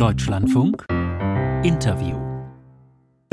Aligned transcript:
Deutschlandfunk. 0.00 0.86
Interview 1.62 2.19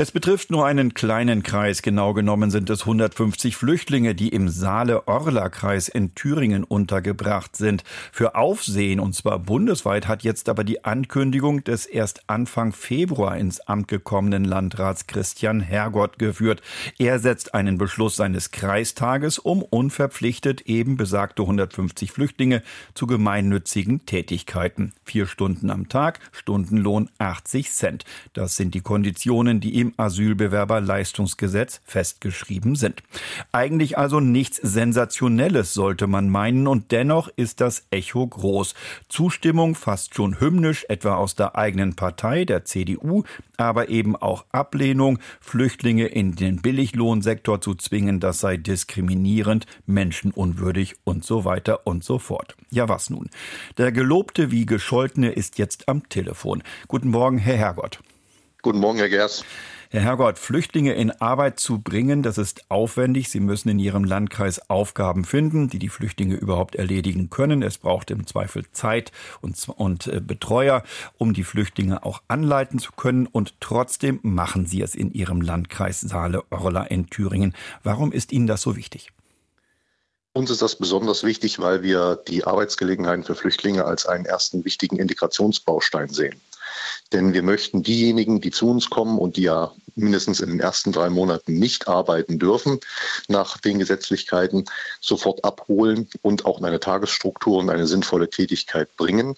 es 0.00 0.12
betrifft 0.12 0.52
nur 0.52 0.64
einen 0.64 0.94
kleinen 0.94 1.42
Kreis. 1.42 1.82
Genau 1.82 2.14
genommen 2.14 2.52
sind 2.52 2.70
es 2.70 2.82
150 2.82 3.56
Flüchtlinge, 3.56 4.14
die 4.14 4.28
im 4.28 4.48
Saale-Orla-Kreis 4.48 5.88
in 5.88 6.14
Thüringen 6.14 6.62
untergebracht 6.62 7.56
sind. 7.56 7.82
Für 8.12 8.36
Aufsehen, 8.36 9.00
und 9.00 9.16
zwar 9.16 9.40
bundesweit, 9.40 10.06
hat 10.06 10.22
jetzt 10.22 10.48
aber 10.48 10.62
die 10.62 10.84
Ankündigung 10.84 11.64
des 11.64 11.84
erst 11.84 12.30
Anfang 12.30 12.72
Februar 12.72 13.36
ins 13.36 13.58
Amt 13.58 13.88
gekommenen 13.88 14.44
Landrats 14.44 15.08
Christian 15.08 15.58
Hergott 15.58 16.16
geführt. 16.20 16.62
Er 17.00 17.18
setzt 17.18 17.54
einen 17.54 17.76
Beschluss 17.76 18.14
seines 18.14 18.52
Kreistages 18.52 19.40
um, 19.40 19.62
unverpflichtet 19.62 20.60
eben 20.60 20.96
besagte 20.96 21.42
150 21.42 22.12
Flüchtlinge 22.12 22.62
zu 22.94 23.08
gemeinnützigen 23.08 24.06
Tätigkeiten. 24.06 24.92
Vier 25.02 25.26
Stunden 25.26 25.70
am 25.70 25.88
Tag, 25.88 26.20
Stundenlohn 26.30 27.10
80 27.18 27.72
Cent. 27.72 28.04
Das 28.32 28.54
sind 28.54 28.76
die 28.76 28.80
Konditionen, 28.80 29.58
die 29.58 29.72
ihm 29.72 29.87
im 29.88 29.94
Asylbewerberleistungsgesetz 29.96 31.80
festgeschrieben 31.84 32.76
sind. 32.76 33.02
Eigentlich 33.52 33.96
also 33.96 34.20
nichts 34.20 34.56
Sensationelles 34.56 35.74
sollte 35.74 36.06
man 36.06 36.28
meinen 36.28 36.66
und 36.66 36.92
dennoch 36.92 37.28
ist 37.36 37.60
das 37.60 37.86
Echo 37.90 38.26
groß. 38.26 38.74
Zustimmung 39.08 39.74
fast 39.74 40.14
schon 40.14 40.40
hymnisch, 40.40 40.84
etwa 40.88 41.16
aus 41.16 41.34
der 41.34 41.56
eigenen 41.56 41.96
Partei, 41.96 42.44
der 42.44 42.64
CDU, 42.64 43.24
aber 43.56 43.88
eben 43.88 44.14
auch 44.16 44.44
Ablehnung, 44.52 45.18
Flüchtlinge 45.40 46.06
in 46.06 46.36
den 46.36 46.60
Billiglohnsektor 46.60 47.60
zu 47.60 47.74
zwingen, 47.74 48.20
das 48.20 48.40
sei 48.40 48.56
diskriminierend, 48.56 49.66
menschenunwürdig 49.86 50.96
und 51.04 51.24
so 51.24 51.44
weiter 51.44 51.86
und 51.86 52.04
so 52.04 52.18
fort. 52.18 52.56
Ja, 52.70 52.88
was 52.88 53.10
nun? 53.10 53.30
Der 53.78 53.92
Gelobte 53.92 54.50
wie 54.50 54.66
Gescholtene 54.66 55.30
ist 55.30 55.58
jetzt 55.58 55.88
am 55.88 56.08
Telefon. 56.08 56.62
Guten 56.86 57.08
Morgen, 57.08 57.38
Herr 57.38 57.56
Herrgott. 57.56 58.00
Guten 58.62 58.80
Morgen, 58.80 58.98
Herr 58.98 59.08
Gers. 59.08 59.44
Herr 59.90 60.02
Herrgott, 60.02 60.38
Flüchtlinge 60.38 60.92
in 60.92 61.10
Arbeit 61.10 61.58
zu 61.58 61.78
bringen, 61.78 62.22
das 62.22 62.36
ist 62.36 62.70
aufwendig. 62.70 63.30
Sie 63.30 63.40
müssen 63.40 63.70
in 63.70 63.78
Ihrem 63.78 64.04
Landkreis 64.04 64.68
Aufgaben 64.68 65.24
finden, 65.24 65.70
die 65.70 65.78
die 65.78 65.88
Flüchtlinge 65.88 66.34
überhaupt 66.34 66.74
erledigen 66.74 67.30
können. 67.30 67.62
Es 67.62 67.78
braucht 67.78 68.10
im 68.10 68.26
Zweifel 68.26 68.66
Zeit 68.72 69.12
und, 69.40 69.56
und 69.76 70.06
äh, 70.06 70.20
Betreuer, 70.20 70.82
um 71.16 71.32
die 71.32 71.42
Flüchtlinge 71.42 72.04
auch 72.04 72.20
anleiten 72.28 72.78
zu 72.80 72.92
können. 72.92 73.26
Und 73.26 73.54
trotzdem 73.60 74.20
machen 74.22 74.66
Sie 74.66 74.82
es 74.82 74.94
in 74.94 75.10
Ihrem 75.10 75.40
Landkreis 75.40 76.02
Saale-Orla 76.02 76.82
in 76.82 77.08
Thüringen. 77.08 77.54
Warum 77.82 78.12
ist 78.12 78.30
Ihnen 78.30 78.46
das 78.46 78.60
so 78.60 78.76
wichtig? 78.76 79.10
Uns 80.34 80.50
ist 80.50 80.60
das 80.60 80.76
besonders 80.76 81.24
wichtig, 81.24 81.60
weil 81.60 81.82
wir 81.82 82.16
die 82.28 82.44
Arbeitsgelegenheiten 82.44 83.24
für 83.24 83.34
Flüchtlinge 83.34 83.86
als 83.86 84.04
einen 84.04 84.26
ersten 84.26 84.66
wichtigen 84.66 84.98
Integrationsbaustein 84.98 86.10
sehen. 86.10 86.38
Denn 87.12 87.32
wir 87.32 87.42
möchten 87.42 87.82
diejenigen, 87.82 88.40
die 88.40 88.50
zu 88.50 88.68
uns 88.68 88.90
kommen 88.90 89.18
und 89.18 89.36
die 89.36 89.42
ja 89.42 89.72
mindestens 89.94 90.40
in 90.40 90.50
den 90.50 90.60
ersten 90.60 90.92
drei 90.92 91.10
Monaten 91.10 91.54
nicht 91.54 91.88
arbeiten 91.88 92.38
dürfen, 92.38 92.80
nach 93.28 93.58
den 93.58 93.78
Gesetzlichkeiten 93.78 94.64
sofort 95.00 95.44
abholen 95.44 96.08
und 96.22 96.44
auch 96.44 96.58
in 96.58 96.64
eine 96.64 96.80
Tagesstruktur 96.80 97.58
und 97.58 97.70
eine 97.70 97.86
sinnvolle 97.86 98.30
Tätigkeit 98.30 98.96
bringen 98.96 99.34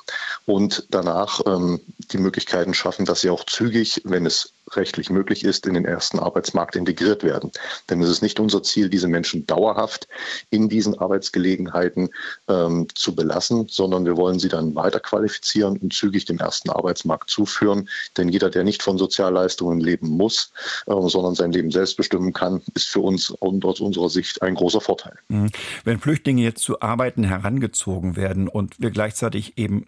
und 0.46 0.86
danach 0.90 1.40
ähm, 1.46 1.80
die 2.12 2.18
Möglichkeiten 2.18 2.74
schaffen, 2.74 3.06
dass 3.06 3.22
sie 3.22 3.30
auch 3.30 3.44
zügig, 3.44 4.02
wenn 4.04 4.26
es 4.26 4.52
rechtlich 4.76 5.10
möglich 5.10 5.44
ist, 5.44 5.66
in 5.66 5.74
den 5.74 5.84
ersten 5.84 6.18
Arbeitsmarkt 6.18 6.76
integriert 6.76 7.22
werden. 7.22 7.50
Denn 7.88 8.02
es 8.02 8.08
ist 8.08 8.22
nicht 8.22 8.40
unser 8.40 8.62
Ziel, 8.62 8.88
diese 8.88 9.08
Menschen 9.08 9.46
dauerhaft 9.46 10.08
in 10.50 10.68
diesen 10.68 10.98
Arbeitsgelegenheiten 10.98 12.10
ähm, 12.48 12.86
zu 12.94 13.14
belassen, 13.14 13.66
sondern 13.68 14.04
wir 14.04 14.16
wollen 14.16 14.38
sie 14.38 14.48
dann 14.48 14.74
weiter 14.74 15.00
qualifizieren 15.00 15.76
und 15.78 15.92
zügig 15.92 16.24
dem 16.24 16.38
ersten 16.38 16.70
Arbeitsmarkt 16.70 17.30
zuführen. 17.30 17.88
Denn 18.16 18.28
jeder, 18.28 18.50
der 18.50 18.64
nicht 18.64 18.82
von 18.82 18.98
Sozialleistungen 18.98 19.80
leben 19.80 20.08
muss, 20.08 20.52
äh, 20.86 20.92
sondern 21.08 21.34
sein 21.34 21.52
Leben 21.52 21.70
selbst 21.70 21.96
bestimmen 21.96 22.32
kann, 22.32 22.62
ist 22.74 22.88
für 22.88 23.00
uns 23.00 23.30
und 23.30 23.64
aus 23.64 23.80
unserer 23.80 24.10
Sicht 24.10 24.42
ein 24.42 24.54
großer 24.54 24.80
Vorteil. 24.80 25.16
Mhm. 25.28 25.50
Wenn 25.84 25.98
Flüchtlinge 25.98 26.42
jetzt 26.42 26.62
zu 26.62 26.80
Arbeiten 26.80 27.24
herangezogen 27.24 28.16
werden 28.16 28.48
und 28.48 28.80
wir 28.80 28.90
gleichzeitig 28.90 29.58
eben 29.58 29.86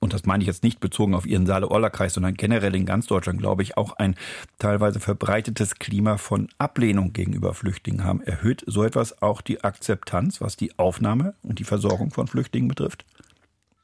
und 0.00 0.12
das 0.12 0.24
meine 0.24 0.42
ich 0.42 0.46
jetzt 0.46 0.62
nicht 0.62 0.80
bezogen 0.80 1.14
auf 1.14 1.26
Ihren 1.26 1.46
Saale-Orla-Kreis, 1.46 2.14
sondern 2.14 2.34
generell 2.34 2.74
in 2.74 2.86
ganz 2.86 3.06
Deutschland, 3.06 3.40
glaube 3.40 3.62
ich, 3.62 3.76
auch 3.76 3.94
ein 3.94 4.16
teilweise 4.58 5.00
verbreitetes 5.00 5.76
Klima 5.76 6.16
von 6.18 6.48
Ablehnung 6.58 7.12
gegenüber 7.12 7.54
Flüchtlingen 7.54 8.04
haben. 8.04 8.20
Erhöht 8.22 8.64
so 8.66 8.84
etwas 8.84 9.22
auch 9.22 9.40
die 9.40 9.62
Akzeptanz, 9.64 10.40
was 10.40 10.56
die 10.56 10.78
Aufnahme 10.78 11.34
und 11.42 11.58
die 11.58 11.64
Versorgung 11.64 12.10
von 12.10 12.26
Flüchtlingen 12.26 12.68
betrifft? 12.68 13.04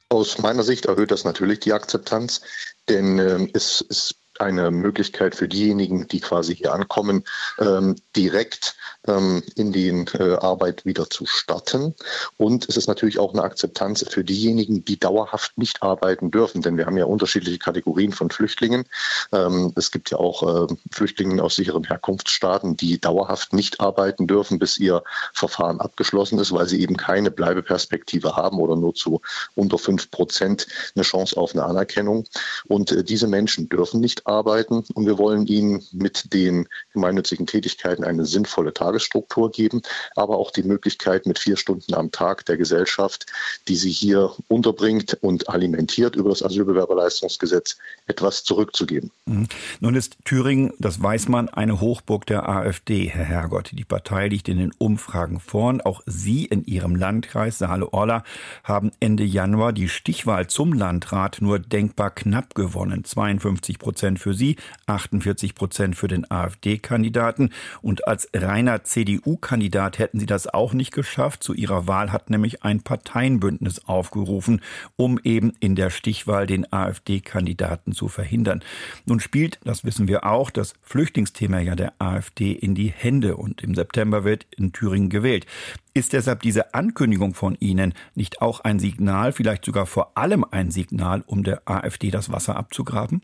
Aus 0.09 0.37
meiner 0.37 0.63
Sicht 0.63 0.85
erhöht 0.85 1.11
das 1.11 1.23
natürlich 1.23 1.59
die 1.59 1.73
Akzeptanz, 1.73 2.41
denn 2.87 3.19
äh, 3.19 3.47
es 3.53 3.81
ist 3.81 4.15
eine 4.39 4.71
Möglichkeit 4.71 5.35
für 5.35 5.47
diejenigen, 5.47 6.07
die 6.07 6.19
quasi 6.19 6.55
hier 6.55 6.73
ankommen, 6.73 7.23
ähm, 7.59 7.95
direkt 8.15 8.75
ähm, 9.07 9.43
in 9.55 9.71
die 9.71 9.89
äh, 9.89 10.37
Arbeit 10.37 10.85
wieder 10.85 11.09
zu 11.09 11.25
starten. 11.25 11.95
Und 12.37 12.67
es 12.69 12.77
ist 12.77 12.87
natürlich 12.87 13.19
auch 13.19 13.33
eine 13.33 13.43
Akzeptanz 13.43 14.05
für 14.09 14.23
diejenigen, 14.23 14.83
die 14.83 14.99
dauerhaft 14.99 15.57
nicht 15.57 15.81
arbeiten 15.83 16.31
dürfen, 16.31 16.61
denn 16.61 16.77
wir 16.77 16.85
haben 16.85 16.97
ja 16.97 17.05
unterschiedliche 17.05 17.59
Kategorien 17.59 18.11
von 18.11 18.29
Flüchtlingen. 18.29 18.85
Ähm, 19.31 19.73
es 19.75 19.91
gibt 19.91 20.11
ja 20.11 20.17
auch 20.17 20.67
äh, 20.69 20.75
Flüchtlinge 20.91 21.41
aus 21.41 21.55
sicheren 21.55 21.83
Herkunftsstaaten, 21.83 22.77
die 22.77 22.99
dauerhaft 22.99 23.53
nicht 23.53 23.79
arbeiten 23.79 24.27
dürfen, 24.27 24.59
bis 24.59 24.77
ihr 24.77 25.03
Verfahren 25.33 25.79
abgeschlossen 25.79 26.39
ist, 26.39 26.51
weil 26.51 26.67
sie 26.67 26.81
eben 26.81 26.97
keine 26.97 27.31
Bleibeperspektive 27.31 28.35
haben 28.35 28.59
oder 28.59 28.75
nur 28.75 28.93
zu 28.93 29.21
unter 29.55 29.77
fünf 29.77 30.11
Prozent 30.11 30.67
eine 30.95 31.03
Chance 31.03 31.37
auf 31.37 31.53
eine 31.53 31.63
Anerkennung. 31.63 32.25
Und 32.65 32.91
äh, 32.91 33.03
diese 33.03 33.27
Menschen 33.27 33.69
dürfen 33.69 33.99
nicht 33.99 34.24
arbeiten 34.25 34.83
und 34.93 35.05
wir 35.05 35.17
wollen 35.17 35.45
ihnen 35.47 35.83
mit 35.91 36.33
den 36.33 36.67
gemeinnützigen 36.93 37.45
Tätigkeiten 37.45 38.03
eine 38.03 38.25
sinnvolle 38.25 38.73
Tagesstruktur 38.73 39.51
geben, 39.51 39.81
aber 40.15 40.37
auch 40.37 40.51
die 40.51 40.63
Möglichkeit 40.63 41.25
mit 41.25 41.39
vier 41.39 41.57
Stunden 41.57 41.93
am 41.93 42.11
Tag 42.11 42.45
der 42.45 42.57
Gesellschaft, 42.57 43.25
die 43.67 43.75
sie 43.75 43.91
hier 43.91 44.31
unterbringt 44.47 45.17
und 45.21 45.49
alimentiert 45.49 46.15
über 46.15 46.29
das 46.29 46.43
Asylbewerberleistungsgesetz, 46.43 47.77
etwas 48.07 48.43
zurückzugeben. 48.43 49.11
Mhm. 49.25 49.47
Nun 49.79 49.95
ist 49.95 50.17
Thüringen, 50.25 50.73
das 50.79 51.01
weiß 51.01 51.27
man, 51.29 51.49
eine 51.49 51.81
Hochburg 51.81 52.25
der 52.25 52.47
AfD, 52.49 53.09
Herr 53.09 53.25
Herrgott. 53.25 53.71
Die 53.73 53.85
Partei 53.85 54.27
liegt 54.27 54.47
in 54.47 54.57
den 54.57 54.71
Umfragen 54.77 55.39
vorn. 55.39 55.81
Auch 55.81 56.01
Sie 56.05 56.45
in 56.45 56.65
Ihrem 56.65 56.95
Landkreis 56.95 57.59
Saale-Orla 57.59 58.23
haben 58.63 58.91
Ende 58.99 59.23
Januar 59.23 59.73
die 59.73 59.89
Stichwahl 59.89 60.47
zum 60.47 60.73
Landrat 60.73 61.37
nur 61.41 61.59
denkbar 61.59 62.11
knapp 62.11 62.55
gewonnen. 62.55 63.03
52 63.03 63.79
Prozent 63.79 64.14
Prozent 64.15 64.19
für 64.19 64.33
Sie, 64.33 64.55
48 64.87 65.55
Prozent 65.55 65.95
für 65.95 66.07
den 66.07 66.29
AfD-Kandidaten. 66.29 67.51
Und 67.81 68.07
als 68.07 68.29
reiner 68.33 68.83
CDU-Kandidat 68.83 69.99
hätten 69.99 70.19
Sie 70.19 70.25
das 70.25 70.47
auch 70.47 70.73
nicht 70.73 70.91
geschafft. 70.91 71.43
Zu 71.43 71.53
Ihrer 71.53 71.87
Wahl 71.87 72.11
hat 72.11 72.29
nämlich 72.29 72.63
ein 72.63 72.81
Parteienbündnis 72.81 73.85
aufgerufen, 73.85 74.61
um 74.95 75.19
eben 75.23 75.53
in 75.59 75.75
der 75.75 75.89
Stichwahl 75.89 76.47
den 76.47 76.71
AfD-Kandidaten 76.71 77.91
zu 77.91 78.07
verhindern. 78.07 78.63
Nun 79.05 79.19
spielt, 79.19 79.59
das 79.63 79.83
wissen 79.83 80.07
wir 80.07 80.25
auch, 80.25 80.49
das 80.49 80.73
Flüchtlingsthema 80.81 81.59
ja 81.59 81.75
der 81.75 81.93
AfD 81.99 82.51
in 82.51 82.75
die 82.75 82.91
Hände 82.91 83.37
und 83.37 83.61
im 83.61 83.75
September 83.75 84.23
wird 84.23 84.47
in 84.55 84.71
Thüringen 84.71 85.09
gewählt. 85.09 85.45
Ist 85.93 86.11
deshalb 86.11 86.41
diese 86.41 86.73
Ankündigung 86.73 87.33
von 87.33 87.55
Ihnen 87.59 87.93
nicht 88.15 88.41
auch 88.41 88.59
ein 88.59 88.79
Signal, 88.79 89.31
vielleicht 89.31 89.63
sogar 89.63 89.85
vor 89.85 90.17
allem 90.17 90.43
ein 90.43 90.69
Signal, 90.69 91.23
um 91.25 91.43
der 91.43 91.61
AfD 91.69 92.11
das 92.11 92.29
Wasser 92.31 92.57
abzugraben? 92.57 93.21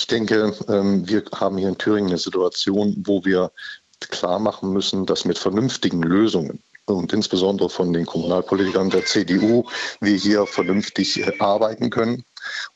Ich 0.00 0.06
denke, 0.06 0.56
ähm, 0.68 1.06
wir 1.06 1.22
haben 1.34 1.58
hier 1.58 1.68
in 1.68 1.76
Thüringen 1.76 2.08
eine 2.08 2.16
Situation, 2.16 2.96
wo 3.04 3.22
wir 3.22 3.52
klar 4.00 4.38
machen 4.38 4.72
müssen, 4.72 5.04
dass 5.04 5.26
mit 5.26 5.36
vernünftigen 5.36 6.02
Lösungen 6.02 6.62
und 6.86 7.12
insbesondere 7.12 7.68
von 7.68 7.92
den 7.92 8.06
Kommunalpolitikern 8.06 8.88
der 8.88 9.04
CDU 9.04 9.66
wir 10.00 10.16
hier 10.16 10.46
vernünftig 10.46 11.20
äh, 11.20 11.38
arbeiten 11.38 11.90
können 11.90 12.24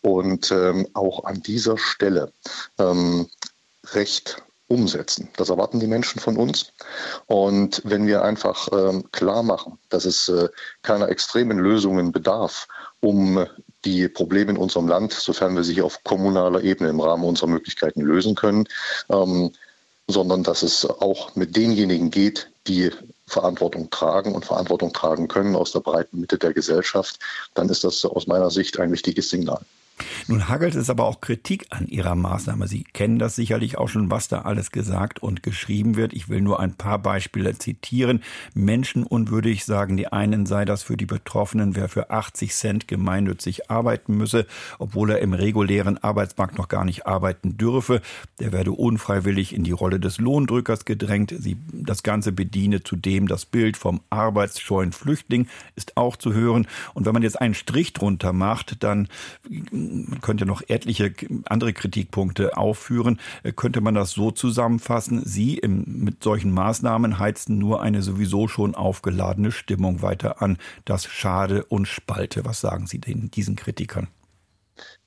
und 0.02 0.52
ähm, 0.52 0.86
auch 0.92 1.24
an 1.24 1.42
dieser 1.42 1.78
Stelle 1.78 2.30
ähm, 2.78 3.26
Recht 3.94 4.42
umsetzen. 4.68 5.30
Das 5.38 5.48
erwarten 5.48 5.80
die 5.80 5.86
Menschen 5.86 6.20
von 6.20 6.36
uns. 6.36 6.72
Und 7.24 7.80
wenn 7.84 8.06
wir 8.06 8.22
einfach 8.22 8.68
klar 9.12 9.42
machen, 9.42 9.78
dass 9.88 10.04
es 10.04 10.28
äh, 10.28 10.48
keiner 10.82 11.08
extremen 11.08 11.58
Lösungen 11.58 12.12
bedarf, 12.12 12.68
um 13.00 13.46
die 13.84 14.08
Probleme 14.08 14.52
in 14.52 14.56
unserem 14.56 14.88
Land, 14.88 15.12
sofern 15.12 15.54
wir 15.54 15.64
sie 15.64 15.82
auf 15.82 16.02
kommunaler 16.04 16.62
Ebene 16.62 16.90
im 16.90 17.00
Rahmen 17.00 17.24
unserer 17.24 17.48
Möglichkeiten 17.48 18.00
lösen 18.00 18.34
können, 18.34 18.66
ähm, 19.10 19.52
sondern 20.06 20.42
dass 20.42 20.62
es 20.62 20.84
auch 20.84 21.34
mit 21.34 21.56
denjenigen 21.56 22.10
geht, 22.10 22.50
die 22.66 22.90
Verantwortung 23.26 23.90
tragen 23.90 24.34
und 24.34 24.44
Verantwortung 24.44 24.92
tragen 24.92 25.28
können 25.28 25.56
aus 25.56 25.72
der 25.72 25.80
breiten 25.80 26.20
Mitte 26.20 26.38
der 26.38 26.52
Gesellschaft, 26.52 27.18
dann 27.54 27.68
ist 27.68 27.84
das 27.84 28.04
aus 28.04 28.26
meiner 28.26 28.50
Sicht 28.50 28.78
ein 28.78 28.92
wichtiges 28.92 29.30
Signal. 29.30 29.60
Nun 30.26 30.48
hagelt 30.48 30.74
es 30.74 30.90
aber 30.90 31.04
auch 31.04 31.20
Kritik 31.20 31.66
an 31.70 31.86
Ihrer 31.86 32.14
Maßnahme. 32.14 32.66
Sie 32.66 32.84
kennen 32.84 33.18
das 33.18 33.36
sicherlich 33.36 33.78
auch 33.78 33.88
schon, 33.88 34.10
was 34.10 34.28
da 34.28 34.42
alles 34.42 34.70
gesagt 34.70 35.22
und 35.22 35.42
geschrieben 35.42 35.96
wird. 35.96 36.12
Ich 36.12 36.28
will 36.28 36.40
nur 36.40 36.60
ein 36.60 36.74
paar 36.74 36.98
Beispiele 36.98 37.56
zitieren. 37.58 38.22
Menschenunwürdig 38.54 39.64
sagen 39.64 39.96
die 39.96 40.08
einen, 40.08 40.46
sei 40.46 40.64
das 40.64 40.82
für 40.82 40.96
die 40.96 41.06
Betroffenen, 41.06 41.76
wer 41.76 41.88
für 41.88 42.10
80 42.10 42.54
Cent 42.54 42.88
gemeinnützig 42.88 43.70
arbeiten 43.70 44.16
müsse, 44.16 44.46
obwohl 44.78 45.10
er 45.10 45.20
im 45.20 45.32
regulären 45.32 45.98
Arbeitsmarkt 45.98 46.58
noch 46.58 46.68
gar 46.68 46.84
nicht 46.84 47.06
arbeiten 47.06 47.56
dürfe. 47.56 48.00
Der 48.40 48.52
werde 48.52 48.72
unfreiwillig 48.72 49.54
in 49.54 49.62
die 49.62 49.72
Rolle 49.72 50.00
des 50.00 50.18
Lohndrückers 50.18 50.84
gedrängt. 50.84 51.34
Sie, 51.38 51.56
das 51.72 52.02
Ganze 52.02 52.32
bediene 52.32 52.82
zudem 52.82 53.28
das 53.28 53.44
Bild 53.44 53.76
vom 53.76 54.00
arbeitsscheuen 54.10 54.92
Flüchtling, 54.92 55.48
ist 55.76 55.96
auch 55.96 56.16
zu 56.16 56.32
hören. 56.32 56.66
Und 56.94 57.06
wenn 57.06 57.12
man 57.12 57.22
jetzt 57.22 57.40
einen 57.40 57.54
Strich 57.54 57.92
drunter 57.92 58.32
macht, 58.32 58.82
dann 58.82 59.08
man 60.08 60.20
könnte 60.20 60.46
noch 60.46 60.62
etliche 60.68 61.12
andere 61.46 61.72
Kritikpunkte 61.72 62.56
aufführen. 62.56 63.20
Äh, 63.42 63.52
könnte 63.52 63.80
man 63.80 63.94
das 63.94 64.12
so 64.12 64.30
zusammenfassen? 64.30 65.22
Sie 65.24 65.58
im, 65.58 65.84
mit 65.86 66.22
solchen 66.22 66.52
Maßnahmen 66.52 67.18
heizen 67.18 67.58
nur 67.58 67.82
eine 67.82 68.02
sowieso 68.02 68.48
schon 68.48 68.74
aufgeladene 68.74 69.52
Stimmung 69.52 70.02
weiter 70.02 70.42
an. 70.42 70.58
Das 70.84 71.04
schade 71.06 71.64
und 71.64 71.86
spalte. 71.86 72.44
Was 72.44 72.60
sagen 72.60 72.86
Sie 72.86 72.98
den, 72.98 73.30
diesen 73.30 73.56
Kritikern? 73.56 74.08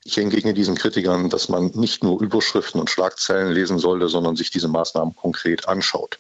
Ich 0.08 0.18
entgegne 0.18 0.54
diesen 0.54 0.76
Kritikern, 0.76 1.30
dass 1.30 1.50
man 1.50 1.72
nicht 1.76 2.02
nur 2.02 2.22
Überschriften 2.22 2.80
und 2.80 2.90
Schlagzeilen 2.90 3.52
lesen 3.52 3.78
sollte, 3.78 4.08
sondern 4.08 4.38
sich 4.38 4.50
diese 4.50 4.70
Maßnahmen 4.70 5.14
konkret 5.18 5.68
anschaut. 5.68 6.18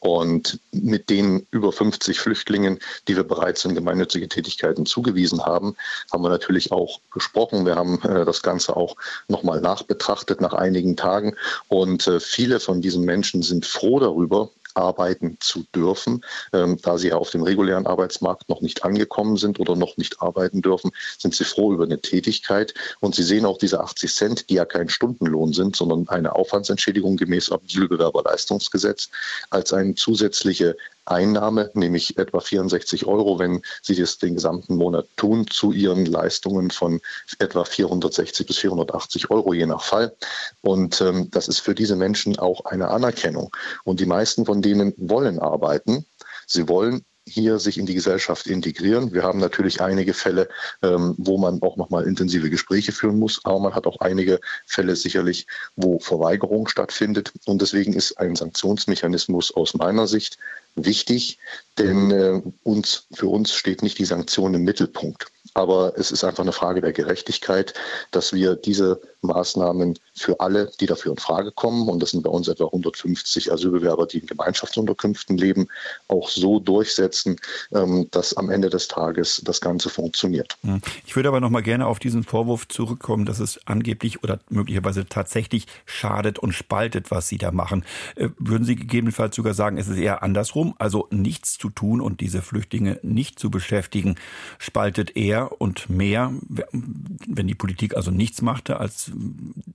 Und 0.00 0.60
mit 0.70 1.08
den 1.08 1.46
über 1.50 1.72
50 1.72 2.20
Flüchtlingen, 2.20 2.78
die 3.08 3.16
wir 3.16 3.24
bereits 3.24 3.64
in 3.64 3.74
gemeinnützige 3.74 4.28
Tätigkeiten 4.28 4.84
zugewiesen 4.84 5.46
haben, 5.46 5.76
haben 6.12 6.22
wir 6.22 6.28
natürlich 6.28 6.72
auch 6.72 7.00
gesprochen. 7.10 7.64
Wir 7.64 7.76
haben 7.76 8.02
äh, 8.02 8.26
das 8.26 8.42
Ganze 8.42 8.76
auch 8.76 8.96
nochmal 9.28 9.62
nachbetrachtet 9.62 10.42
nach 10.42 10.52
einigen 10.52 10.94
Tagen. 10.98 11.34
Und 11.68 12.06
äh, 12.06 12.20
viele 12.20 12.60
von 12.60 12.82
diesen 12.82 13.06
Menschen 13.06 13.42
sind 13.42 13.64
froh 13.64 13.98
darüber, 13.98 14.50
arbeiten 14.74 15.36
zu 15.40 15.64
dürfen. 15.74 16.24
Ähm, 16.52 16.78
da 16.82 16.98
sie 16.98 17.08
ja 17.08 17.16
auf 17.16 17.30
dem 17.30 17.42
regulären 17.42 17.86
Arbeitsmarkt 17.86 18.48
noch 18.48 18.60
nicht 18.60 18.84
angekommen 18.84 19.36
sind 19.36 19.60
oder 19.60 19.76
noch 19.76 19.96
nicht 19.96 20.20
arbeiten 20.20 20.62
dürfen, 20.62 20.90
sind 21.18 21.34
sie 21.34 21.44
froh 21.44 21.72
über 21.72 21.84
eine 21.84 22.00
Tätigkeit. 22.00 22.74
Und 23.00 23.14
sie 23.14 23.22
sehen 23.22 23.44
auch 23.44 23.58
diese 23.58 23.80
80 23.80 24.14
Cent, 24.14 24.50
die 24.50 24.54
ja 24.54 24.64
kein 24.64 24.88
Stundenlohn 24.88 25.52
sind, 25.52 25.76
sondern 25.76 26.08
eine 26.08 26.34
Aufwandsentschädigung 26.34 27.16
gemäß 27.16 27.50
Asylbewerberleistungsgesetz, 27.52 29.10
als 29.50 29.72
eine 29.72 29.94
zusätzliche 29.94 30.76
Einnahme, 31.04 31.70
nämlich 31.74 32.18
etwa 32.18 32.40
64 32.40 33.06
Euro, 33.06 33.38
wenn 33.38 33.62
Sie 33.82 33.94
das 33.94 34.18
den 34.18 34.34
gesamten 34.34 34.76
Monat 34.76 35.06
tun, 35.16 35.46
zu 35.48 35.72
Ihren 35.72 36.06
Leistungen 36.06 36.70
von 36.70 37.00
etwa 37.38 37.64
460 37.64 38.46
bis 38.46 38.58
480 38.58 39.30
Euro 39.30 39.52
je 39.52 39.66
nach 39.66 39.82
Fall. 39.82 40.14
Und 40.60 41.00
ähm, 41.00 41.30
das 41.30 41.48
ist 41.48 41.60
für 41.60 41.74
diese 41.74 41.96
Menschen 41.96 42.38
auch 42.38 42.64
eine 42.64 42.88
Anerkennung. 42.88 43.54
Und 43.84 44.00
die 44.00 44.06
meisten 44.06 44.46
von 44.46 44.62
denen 44.62 44.94
wollen 44.96 45.38
arbeiten. 45.38 46.06
Sie 46.46 46.68
wollen 46.68 47.04
hier 47.26 47.58
sich 47.58 47.78
in 47.78 47.86
die 47.86 47.94
Gesellschaft 47.94 48.46
integrieren. 48.46 49.12
Wir 49.12 49.22
haben 49.22 49.38
natürlich 49.38 49.80
einige 49.80 50.12
Fälle, 50.14 50.48
ähm, 50.82 51.14
wo 51.18 51.38
man 51.38 51.62
auch 51.62 51.76
nochmal 51.76 52.04
intensive 52.04 52.50
Gespräche 52.50 52.92
führen 52.92 53.18
muss, 53.18 53.44
aber 53.44 53.60
man 53.60 53.74
hat 53.74 53.86
auch 53.86 54.00
einige 54.00 54.40
Fälle 54.66 54.96
sicherlich, 54.96 55.46
wo 55.76 55.98
Verweigerung 55.98 56.68
stattfindet. 56.68 57.32
Und 57.46 57.62
deswegen 57.62 57.92
ist 57.92 58.18
ein 58.18 58.34
Sanktionsmechanismus 58.34 59.54
aus 59.54 59.74
meiner 59.74 60.06
Sicht 60.06 60.38
wichtig, 60.74 61.38
denn 61.78 62.10
äh, 62.10 62.42
uns, 62.64 63.06
für 63.12 63.28
uns 63.28 63.52
steht 63.52 63.82
nicht 63.82 63.98
die 63.98 64.04
Sanktion 64.04 64.54
im 64.54 64.64
Mittelpunkt. 64.64 65.26
Aber 65.54 65.92
es 65.96 66.10
ist 66.10 66.24
einfach 66.24 66.42
eine 66.42 66.52
Frage 66.52 66.80
der 66.80 66.92
Gerechtigkeit, 66.92 67.74
dass 68.10 68.32
wir 68.32 68.56
diese 68.56 69.00
Maßnahmen 69.22 69.98
für 70.14 70.40
alle, 70.40 70.70
die 70.80 70.86
dafür 70.86 71.12
in 71.12 71.18
Frage 71.18 71.52
kommen, 71.52 71.88
und 71.88 72.00
das 72.00 72.10
sind 72.10 72.22
bei 72.22 72.30
uns 72.30 72.48
etwa 72.48 72.66
150 72.66 73.52
Asylbewerber, 73.52 74.06
die 74.06 74.18
in 74.18 74.26
Gemeinschaftsunterkünften 74.26 75.36
leben, 75.36 75.68
auch 76.08 76.28
so 76.28 76.58
durchsetzen, 76.58 77.36
ähm, 77.72 78.08
dass 78.10 78.36
am 78.36 78.50
Ende 78.50 78.70
des 78.70 78.88
Tages 78.88 79.42
das 79.44 79.60
Ganze 79.60 79.90
funktioniert. 79.90 80.56
Hm. 80.62 80.80
Ich 81.06 81.16
würde 81.16 81.28
aber 81.28 81.40
noch 81.40 81.50
mal 81.50 81.62
gerne 81.62 81.86
auf 81.86 81.98
diesen 81.98 82.24
Vorwurf 82.24 82.68
zurückkommen, 82.68 83.26
dass 83.26 83.38
es 83.38 83.60
angeblich 83.66 84.22
oder 84.22 84.40
möglicherweise 84.48 85.06
tatsächlich 85.06 85.66
schadet 85.86 86.38
und 86.38 86.52
spaltet, 86.52 87.10
was 87.10 87.28
Sie 87.28 87.38
da 87.38 87.52
machen. 87.52 87.84
Äh, 88.16 88.30
würden 88.38 88.64
Sie 88.64 88.76
gegebenenfalls 88.76 89.36
sogar 89.36 89.54
sagen, 89.54 89.78
es 89.78 89.88
ist 89.88 89.98
eher 89.98 90.22
andersrum, 90.22 90.74
also 90.78 91.08
nichts 91.10 91.58
zu 91.58 91.70
tun 91.70 92.00
und 92.00 92.20
diese 92.20 92.42
Flüchtlinge 92.42 92.98
nicht 93.02 93.38
zu 93.38 93.50
beschäftigen, 93.50 94.16
spaltet 94.58 95.16
eher 95.16 95.41
und 95.44 95.88
mehr, 95.88 96.32
wenn 96.48 97.46
die 97.46 97.54
Politik 97.54 97.96
also 97.96 98.10
nichts 98.10 98.42
machte, 98.42 98.78
als 98.78 99.10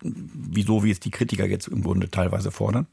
wieso, 0.02 0.84
wie 0.84 0.92
es 0.92 1.00
die 1.00 1.12
Kritiker 1.12 1.46
jetzt 1.46 1.68
im 1.68 1.84
Grunde 1.84 2.10
teilweise 2.10 2.52
fordern? 2.52 2.88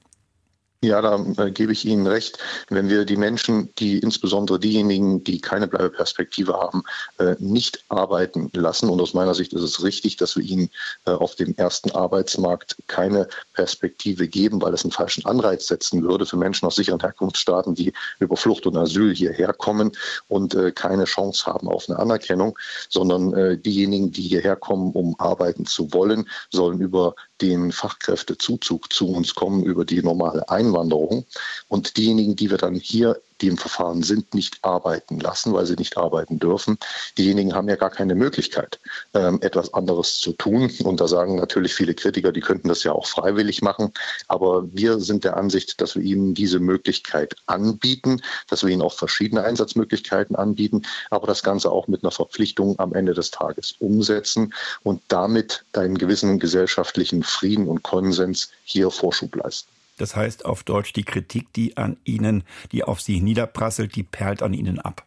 Ja, 0.84 1.00
da 1.00 1.16
äh, 1.38 1.50
gebe 1.50 1.72
ich 1.72 1.86
Ihnen 1.86 2.06
recht. 2.06 2.38
Wenn 2.68 2.90
wir 2.90 3.06
die 3.06 3.16
Menschen, 3.16 3.74
die 3.76 3.98
insbesondere 4.00 4.60
diejenigen, 4.60 5.24
die 5.24 5.40
keine 5.40 5.66
Bleibeperspektive 5.66 6.52
haben, 6.52 6.82
äh, 7.18 7.36
nicht 7.38 7.82
arbeiten 7.88 8.50
lassen, 8.52 8.90
und 8.90 9.00
aus 9.00 9.14
meiner 9.14 9.34
Sicht 9.34 9.54
ist 9.54 9.62
es 9.62 9.82
richtig, 9.82 10.18
dass 10.18 10.36
wir 10.36 10.44
ihnen 10.44 10.68
äh, 11.06 11.12
auf 11.12 11.36
dem 11.36 11.54
ersten 11.56 11.90
Arbeitsmarkt 11.92 12.76
keine 12.86 13.28
Perspektive 13.54 14.28
geben, 14.28 14.60
weil 14.60 14.74
es 14.74 14.84
einen 14.84 14.92
falschen 14.92 15.24
Anreiz 15.24 15.68
setzen 15.68 16.02
würde 16.02 16.26
für 16.26 16.36
Menschen 16.36 16.66
aus 16.66 16.76
sicheren 16.76 17.00
Herkunftsstaaten, 17.00 17.74
die 17.74 17.94
über 18.18 18.36
Flucht 18.36 18.66
und 18.66 18.76
Asyl 18.76 19.14
hierher 19.14 19.54
kommen 19.54 19.92
und 20.28 20.56
keine 20.74 21.04
Chance 21.04 21.46
haben 21.46 21.68
auf 21.68 21.88
eine 21.88 21.98
Anerkennung, 21.98 22.58
sondern 22.88 23.62
diejenigen, 23.62 24.12
die 24.12 24.22
hierher 24.22 24.56
kommen, 24.56 24.92
um 24.92 25.18
arbeiten 25.18 25.66
zu 25.66 25.92
wollen, 25.92 26.28
sollen 26.50 26.80
über 26.80 27.14
den 27.40 27.72
Fachkräftezuzug 27.72 28.92
zu 28.92 29.10
uns 29.10 29.34
kommen, 29.34 29.64
über 29.64 29.84
die 29.84 30.02
normale 30.02 30.48
Einwanderung. 30.48 31.26
Und 31.68 31.96
diejenigen, 31.96 32.36
die 32.36 32.50
wir 32.50 32.58
dann 32.58 32.74
hier 32.74 33.20
die 33.44 33.48
im 33.50 33.58
Verfahren 33.58 34.02
sind, 34.02 34.32
nicht 34.32 34.56
arbeiten 34.62 35.20
lassen, 35.20 35.52
weil 35.52 35.66
sie 35.66 35.74
nicht 35.74 35.98
arbeiten 35.98 36.38
dürfen. 36.38 36.78
Diejenigen 37.18 37.54
haben 37.54 37.68
ja 37.68 37.76
gar 37.76 37.90
keine 37.90 38.14
Möglichkeit, 38.14 38.80
ähm, 39.12 39.38
etwas 39.42 39.74
anderes 39.74 40.18
zu 40.18 40.32
tun. 40.32 40.72
Und 40.82 40.98
da 40.98 41.06
sagen 41.06 41.36
natürlich 41.36 41.74
viele 41.74 41.92
Kritiker, 41.92 42.32
die 42.32 42.40
könnten 42.40 42.68
das 42.68 42.84
ja 42.84 42.92
auch 42.92 43.06
freiwillig 43.06 43.60
machen. 43.60 43.92
Aber 44.28 44.64
wir 44.72 44.98
sind 44.98 45.24
der 45.24 45.36
Ansicht, 45.36 45.82
dass 45.82 45.94
wir 45.94 46.02
ihnen 46.02 46.32
diese 46.32 46.58
Möglichkeit 46.58 47.36
anbieten, 47.44 48.22
dass 48.48 48.64
wir 48.64 48.70
ihnen 48.70 48.80
auch 48.80 48.94
verschiedene 48.94 49.44
Einsatzmöglichkeiten 49.44 50.36
anbieten, 50.36 50.86
aber 51.10 51.26
das 51.26 51.42
Ganze 51.42 51.70
auch 51.70 51.86
mit 51.86 52.02
einer 52.02 52.12
Verpflichtung 52.12 52.78
am 52.78 52.94
Ende 52.94 53.12
des 53.12 53.30
Tages 53.30 53.74
umsetzen 53.78 54.54
und 54.84 55.02
damit 55.08 55.64
einen 55.74 55.98
gewissen 55.98 56.38
gesellschaftlichen 56.38 57.22
Frieden 57.22 57.68
und 57.68 57.82
Konsens 57.82 58.52
hier 58.64 58.90
Vorschub 58.90 59.36
leisten. 59.36 59.68
Das 59.96 60.16
heißt 60.16 60.44
auf 60.44 60.64
Deutsch, 60.64 60.92
die 60.92 61.04
Kritik, 61.04 61.52
die 61.52 61.76
an 61.76 61.96
Ihnen, 62.04 62.44
die 62.72 62.84
auf 62.84 63.00
Sie 63.00 63.20
niederprasselt, 63.20 63.94
die 63.94 64.02
perlt 64.02 64.42
an 64.42 64.54
Ihnen 64.54 64.80
ab 64.80 65.06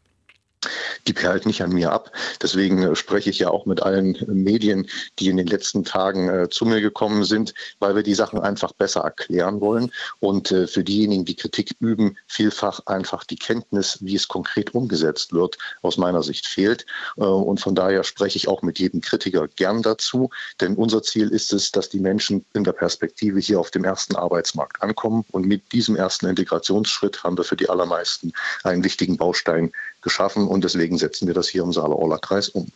die 1.08 1.14
perlt 1.14 1.46
nicht 1.46 1.62
an 1.62 1.72
mir 1.72 1.92
ab. 1.92 2.12
Deswegen 2.42 2.84
äh, 2.84 2.96
spreche 2.96 3.30
ich 3.30 3.40
ja 3.40 3.50
auch 3.50 3.66
mit 3.66 3.82
allen 3.82 4.18
Medien, 4.28 4.88
die 5.20 5.30
in 5.30 5.38
den 5.38 5.48
letzten 5.48 5.84
Tagen 5.84 6.30
äh, 6.30 6.50
zu 6.50 6.66
mir 6.66 6.82
gekommen 6.82 7.24
sind, 7.24 7.54
weil 7.80 7.96
wir 7.96 8.04
die 8.04 8.16
Sachen 8.16 8.40
einfach 8.40 8.74
besser 8.74 9.02
erklären 9.02 9.62
wollen 9.62 9.92
und 10.20 10.52
äh, 10.52 10.68
für 10.68 10.84
diejenigen, 10.84 11.26
die 11.26 11.36
Kritik 11.36 11.76
üben, 11.80 12.18
vielfach 12.28 12.82
einfach 12.86 13.24
die 13.24 13.38
Kenntnis, 13.38 14.00
wie 14.02 14.16
es 14.16 14.28
konkret 14.28 14.74
umgesetzt 14.74 15.34
wird, 15.34 15.58
aus 15.82 15.98
meiner 15.98 16.24
Sicht 16.24 16.48
fehlt. 16.48 16.86
Äh, 17.18 17.22
und 17.22 17.60
von 17.60 17.76
daher 17.76 18.04
spreche 18.04 18.38
ich 18.38 18.48
auch 18.48 18.62
mit 18.62 18.80
jedem 18.80 19.02
Kritiker 19.02 19.48
gern 19.48 19.82
dazu, 19.82 20.30
denn 20.60 20.76
unser 20.76 21.04
Ziel 21.04 21.30
ist 21.30 21.54
es, 21.54 21.72
dass 21.72 21.90
die 21.90 22.00
Menschen 22.00 22.46
in 22.54 22.64
der 22.64 22.74
Perspektive 22.74 23.40
hier 23.40 23.60
auf 23.60 23.72
dem 23.72 23.84
ersten 23.84 24.16
Arbeitsmarkt 24.16 24.82
ankommen. 24.82 25.26
Und 25.32 25.46
mit 25.46 25.72
diesem 25.72 25.96
ersten 25.96 26.28
Integrationsschritt 26.28 27.24
haben 27.24 27.38
wir 27.38 27.44
für 27.44 27.56
die 27.56 27.70
allermeisten 27.70 28.34
einen 28.64 28.84
wichtigen 28.84 29.18
Baustein 29.18 29.72
geschaffen 30.08 30.48
und 30.48 30.64
deswegen 30.64 30.98
setzen 30.98 31.28
wir 31.28 31.34
das 31.34 31.50
hier 31.50 31.64
im 31.64 31.74
Saale-Orla-Kreis 31.74 32.50
um. 32.50 32.68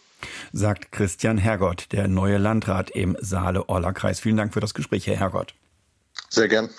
Sagt 0.52 0.92
Christian 0.92 1.38
Hergott, 1.38 1.88
der 1.94 2.08
neue 2.08 2.38
Landrat 2.38 2.90
im 2.92 3.18
Saale-Orla-Kreis. 3.20 4.20
Vielen 4.20 4.38
Dank 4.38 4.54
für 4.54 4.60
das 4.60 4.74
Gespräch, 4.74 5.08
Herr 5.08 5.18
Hergott. 5.18 5.54
Sehr 6.30 6.48
gern. 6.48 6.70